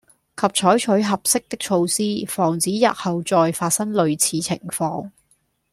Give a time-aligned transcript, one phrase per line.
[0.35, 5.11] 及採取合適的措施，防止日後再發生類似情況